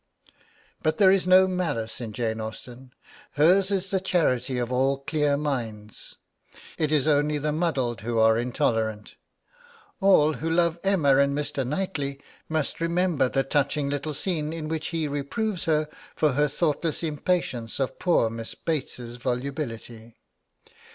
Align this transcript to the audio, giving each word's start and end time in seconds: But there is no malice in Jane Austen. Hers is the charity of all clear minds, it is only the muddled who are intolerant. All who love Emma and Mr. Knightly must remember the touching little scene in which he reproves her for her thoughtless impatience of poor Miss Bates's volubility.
But 0.81 0.97
there 0.97 1.11
is 1.11 1.27
no 1.27 1.47
malice 1.47 2.01
in 2.01 2.11
Jane 2.11 2.41
Austen. 2.41 2.91
Hers 3.33 3.69
is 3.69 3.91
the 3.91 3.99
charity 3.99 4.57
of 4.57 4.71
all 4.71 4.97
clear 4.97 5.37
minds, 5.37 6.15
it 6.79 6.91
is 6.91 7.07
only 7.07 7.37
the 7.37 7.51
muddled 7.51 8.01
who 8.01 8.17
are 8.17 8.35
intolerant. 8.35 9.15
All 9.99 10.33
who 10.33 10.49
love 10.49 10.79
Emma 10.83 11.17
and 11.17 11.37
Mr. 11.37 11.67
Knightly 11.67 12.19
must 12.49 12.81
remember 12.81 13.29
the 13.29 13.43
touching 13.43 13.91
little 13.91 14.15
scene 14.15 14.51
in 14.53 14.69
which 14.69 14.87
he 14.87 15.07
reproves 15.07 15.65
her 15.65 15.87
for 16.15 16.31
her 16.31 16.47
thoughtless 16.47 17.03
impatience 17.03 17.79
of 17.79 17.99
poor 17.99 18.27
Miss 18.31 18.55
Bates's 18.55 19.17
volubility. 19.17 20.15